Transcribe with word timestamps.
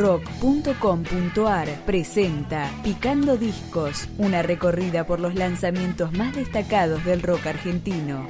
rock.com.ar 0.00 1.68
presenta 1.84 2.70
Picando 2.82 3.36
Discos, 3.36 4.08
una 4.16 4.40
recorrida 4.40 5.04
por 5.04 5.20
los 5.20 5.34
lanzamientos 5.34 6.12
más 6.12 6.34
destacados 6.34 7.04
del 7.04 7.20
rock 7.20 7.46
argentino. 7.46 8.26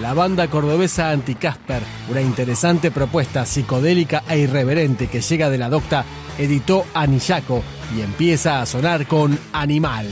La 0.00 0.14
banda 0.14 0.48
cordobesa 0.48 1.10
Anticasper, 1.10 1.82
una 2.10 2.22
interesante 2.22 2.90
propuesta 2.90 3.44
psicodélica 3.44 4.22
e 4.28 4.38
irreverente 4.38 5.08
que 5.08 5.20
llega 5.20 5.50
de 5.50 5.58
la 5.58 5.68
docta, 5.68 6.06
editó 6.38 6.86
Anillaco 6.94 7.62
y 7.94 8.00
empieza 8.00 8.62
a 8.62 8.66
sonar 8.66 9.06
con 9.06 9.38
Animal. 9.52 10.06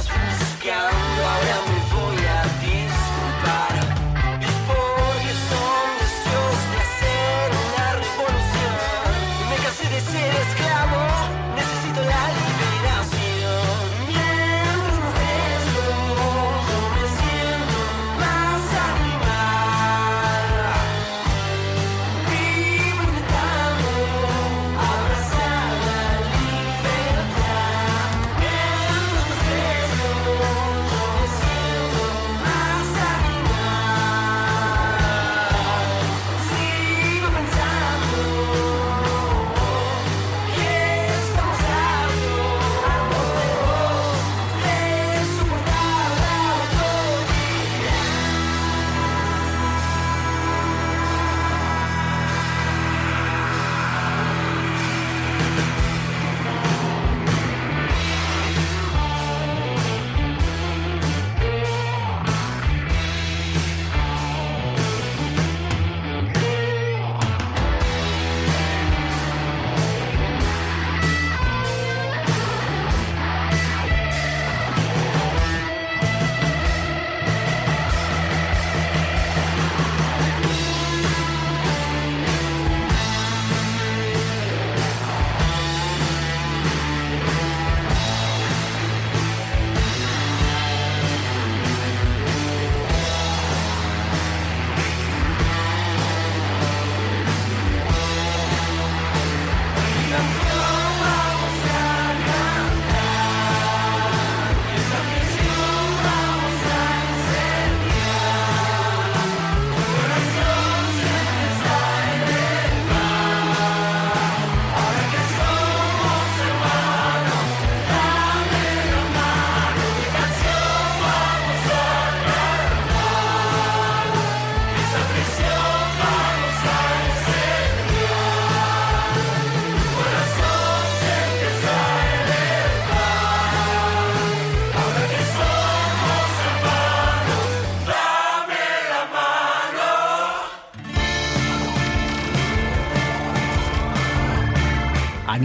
Cosmos. 0.00 0.59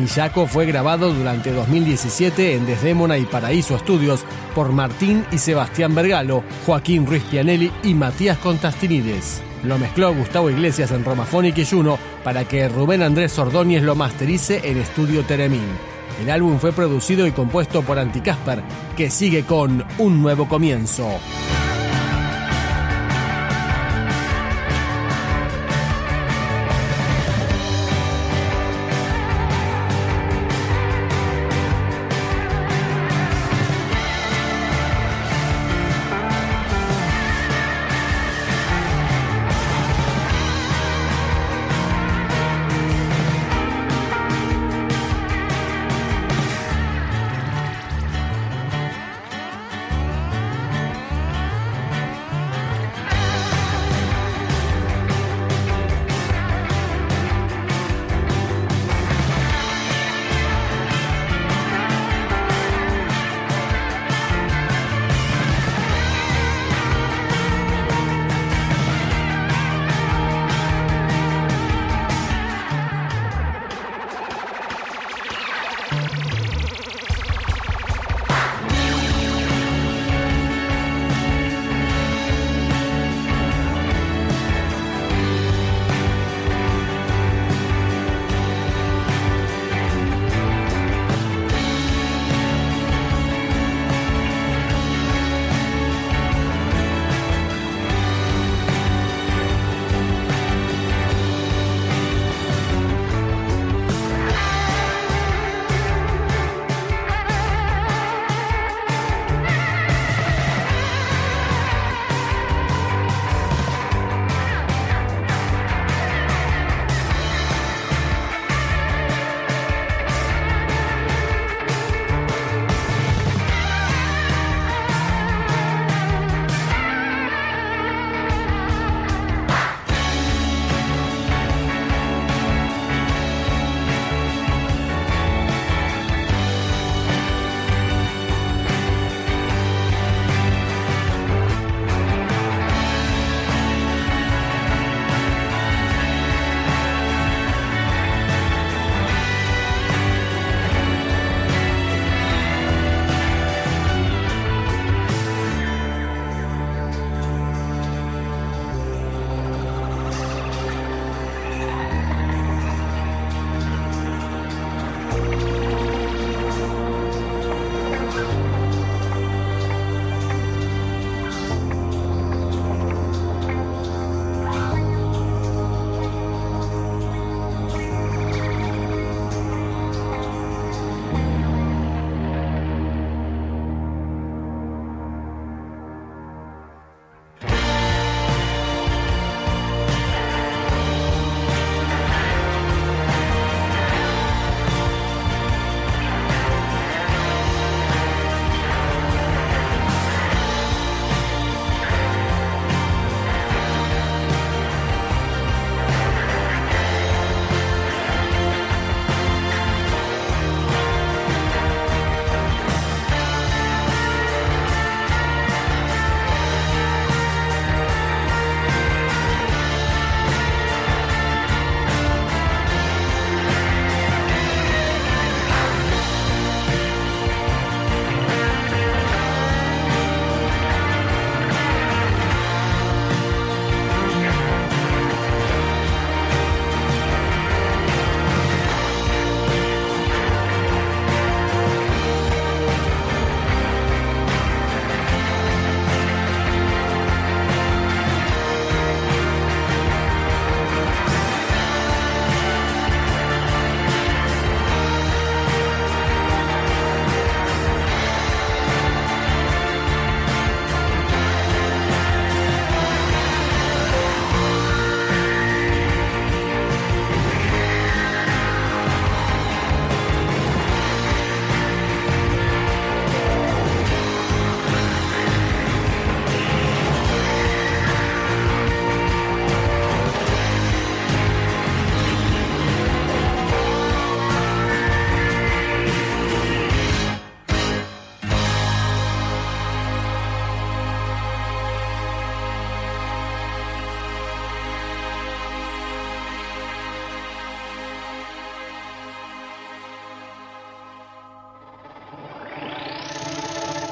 Anillaco 0.06 0.46
fue 0.46 0.68
grabado 0.68 1.12
durante 1.12 1.52
2017 1.52 2.54
en 2.54 2.68
Desdémona 2.68 3.18
y 3.18 3.26
Paraíso 3.26 3.76
Estudios 3.76 4.24
por 4.54 4.72
Martín 4.72 5.26
y 5.32 5.40
Sebastián 5.40 5.96
Vergalo, 5.96 6.44
Joaquín 6.64 7.08
Ruiz 7.08 7.24
Pianelli 7.24 7.72
y 7.82 7.96
Matías 7.96 8.38
Contastinides. 8.38 9.42
Lo 9.64 9.80
mezcló 9.80 10.14
Gustavo 10.14 10.52
Iglesias 10.52 10.92
en 10.92 11.04
Romafonic 11.04 11.58
y 11.58 11.66
Juno 11.66 11.98
para 12.24 12.48
que 12.48 12.70
Rubén 12.70 13.02
Andrés 13.02 13.40
Ordóñez 13.40 13.82
lo 13.82 13.96
masterice 13.96 14.62
en 14.64 14.78
Estudio 14.78 15.24
Teremín. 15.24 15.66
El 16.22 16.30
álbum 16.30 16.60
fue 16.60 16.72
producido 16.72 17.26
y 17.26 17.32
compuesto 17.32 17.82
por 17.82 17.98
Anticasper, 17.98 18.62
que 18.96 19.10
sigue 19.10 19.44
con 19.44 19.84
Un 19.98 20.22
Nuevo 20.22 20.48
Comienzo. 20.48 21.20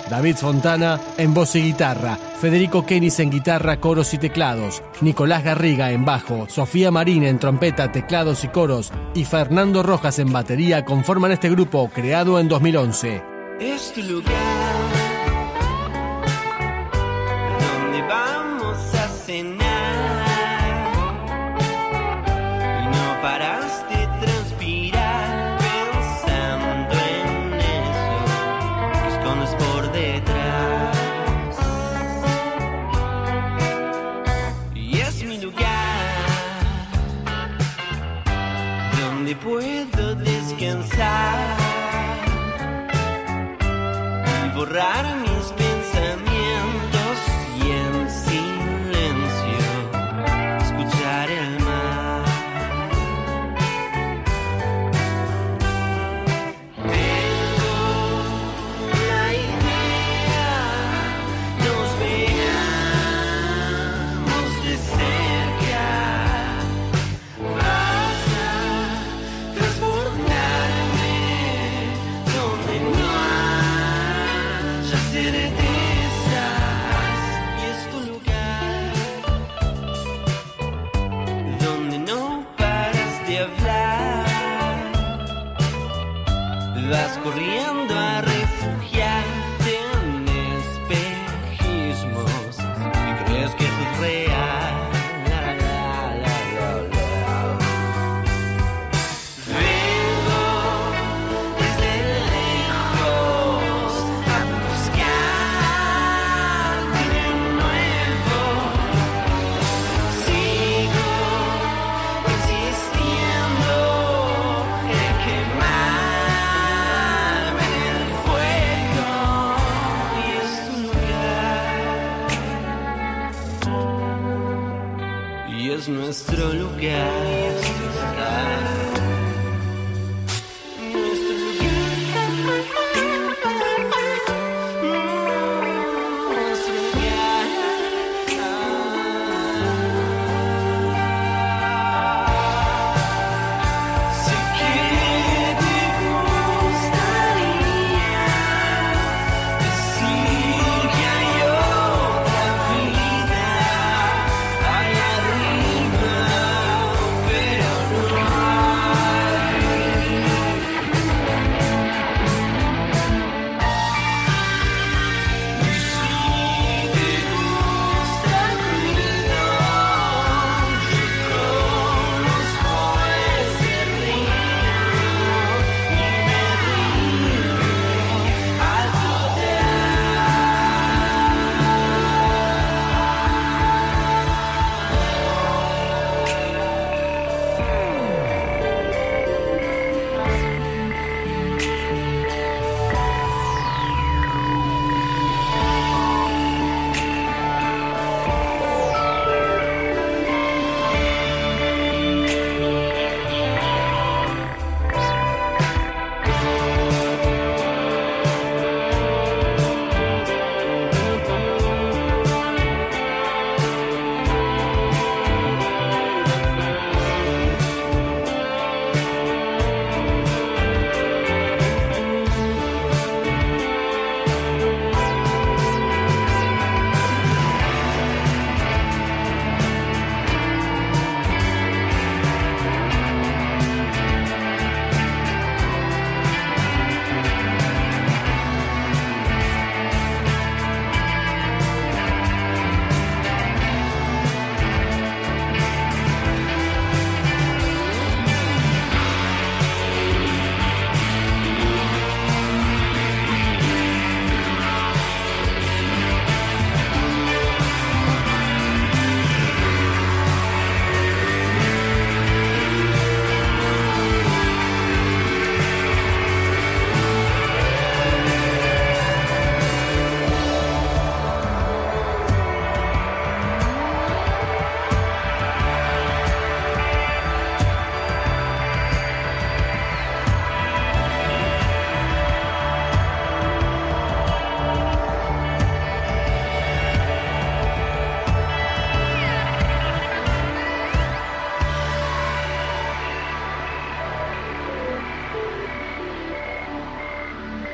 David 0.10 0.36
Fontana 0.36 1.00
en 1.17 1.33
voz 1.33 1.55
y 1.55 1.62
guitarra, 1.62 2.17
Federico 2.39 2.86
Kenis 2.86 3.19
en 3.19 3.31
guitarra, 3.31 3.79
coros 3.79 4.13
y 4.13 4.17
teclados, 4.17 4.83
Nicolás 5.01 5.43
Garriga 5.43 5.91
en 5.91 6.05
bajo, 6.05 6.48
Sofía 6.50 6.91
Marín 6.91 7.24
en 7.24 7.39
trompeta, 7.39 7.91
teclados 7.91 8.43
y 8.43 8.50
coros 8.50 8.91
y 9.13 9.25
Fernando 9.25 9.83
Rojas 9.83 10.19
en 10.19 10.31
batería 10.31 10.86
conforman 10.86 11.31
este 11.31 11.50
grupo 11.50 11.89
creado 11.93 12.39
en 12.39 12.48
2011. 12.48 13.24
Este 13.60 14.03
lugar. 14.03 14.52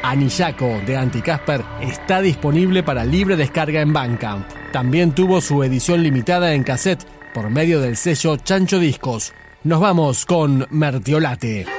Anillaco 0.09 0.81
de 0.87 0.97
Anticasper 0.97 1.63
está 1.81 2.19
disponible 2.19 2.81
para 2.81 3.05
libre 3.05 3.35
descarga 3.35 3.81
en 3.81 3.93
Bandcamp. 3.93 4.43
También 4.71 5.13
tuvo 5.13 5.39
su 5.39 5.61
edición 5.63 6.01
limitada 6.01 6.55
en 6.55 6.63
cassette 6.63 7.05
por 7.31 7.51
medio 7.51 7.79
del 7.79 7.95
sello 7.95 8.35
Chancho 8.37 8.79
Discos. 8.79 9.33
Nos 9.63 9.79
vamos 9.79 10.25
con 10.25 10.65
Mertiolate. 10.71 11.78